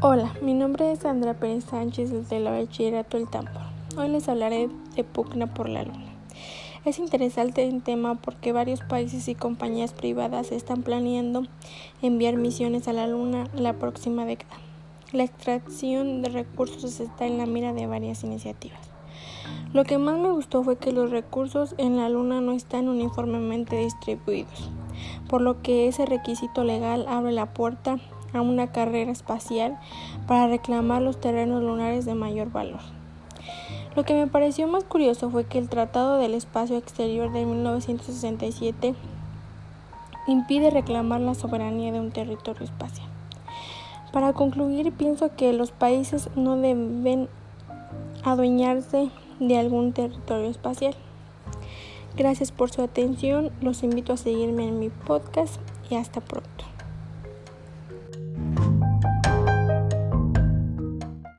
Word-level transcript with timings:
Hola, 0.00 0.32
mi 0.40 0.54
nombre 0.54 0.92
es 0.92 1.00
Sandra 1.00 1.34
Pérez 1.34 1.64
Sánchez 1.64 2.12
desde 2.12 2.38
la 2.38 2.52
Bachillerato 2.52 3.16
El 3.16 3.28
Tambor. 3.28 3.64
Hoy 3.96 4.08
les 4.08 4.28
hablaré 4.28 4.68
de 4.94 5.02
Pugna 5.02 5.52
por 5.52 5.68
la 5.68 5.82
Luna. 5.82 6.14
Es 6.84 7.00
interesante 7.00 7.66
el 7.66 7.82
tema 7.82 8.14
porque 8.14 8.52
varios 8.52 8.80
países 8.80 9.26
y 9.26 9.34
compañías 9.34 9.94
privadas 9.94 10.52
están 10.52 10.84
planeando 10.84 11.48
enviar 12.00 12.36
misiones 12.36 12.86
a 12.86 12.92
la 12.92 13.08
Luna 13.08 13.48
la 13.54 13.72
próxima 13.72 14.24
década. 14.24 14.54
La 15.10 15.24
extracción 15.24 16.22
de 16.22 16.28
recursos 16.28 17.00
está 17.00 17.26
en 17.26 17.36
la 17.36 17.46
mira 17.46 17.72
de 17.72 17.88
varias 17.88 18.22
iniciativas. 18.22 18.78
Lo 19.72 19.82
que 19.82 19.98
más 19.98 20.16
me 20.16 20.30
gustó 20.30 20.62
fue 20.62 20.76
que 20.76 20.92
los 20.92 21.10
recursos 21.10 21.74
en 21.76 21.96
la 21.96 22.08
Luna 22.08 22.40
no 22.40 22.52
están 22.52 22.88
uniformemente 22.88 23.76
distribuidos, 23.78 24.70
por 25.28 25.40
lo 25.40 25.60
que 25.60 25.88
ese 25.88 26.06
requisito 26.06 26.62
legal 26.62 27.04
abre 27.08 27.32
la 27.32 27.52
puerta 27.52 27.98
una 28.34 28.68
carrera 28.68 29.10
espacial 29.10 29.78
para 30.26 30.46
reclamar 30.46 31.02
los 31.02 31.20
terrenos 31.20 31.62
lunares 31.62 32.04
de 32.04 32.14
mayor 32.14 32.50
valor. 32.50 32.80
Lo 33.96 34.04
que 34.04 34.14
me 34.14 34.26
pareció 34.26 34.68
más 34.68 34.84
curioso 34.84 35.30
fue 35.30 35.44
que 35.44 35.58
el 35.58 35.68
Tratado 35.68 36.18
del 36.18 36.34
Espacio 36.34 36.76
Exterior 36.76 37.32
de 37.32 37.44
1967 37.44 38.94
impide 40.28 40.70
reclamar 40.70 41.20
la 41.20 41.34
soberanía 41.34 41.90
de 41.90 42.00
un 42.00 42.10
territorio 42.10 42.64
espacial. 42.64 43.08
Para 44.12 44.32
concluir, 44.32 44.92
pienso 44.92 45.34
que 45.34 45.52
los 45.52 45.72
países 45.72 46.30
no 46.36 46.56
deben 46.56 47.28
adueñarse 48.24 49.10
de 49.40 49.58
algún 49.58 49.92
territorio 49.92 50.48
espacial. 50.48 50.94
Gracias 52.16 52.52
por 52.52 52.70
su 52.70 52.82
atención, 52.82 53.50
los 53.60 53.82
invito 53.82 54.12
a 54.12 54.16
seguirme 54.16 54.66
en 54.66 54.78
mi 54.78 54.90
podcast 54.90 55.60
y 55.90 55.96
hasta 55.96 56.20
pronto. 56.20 56.77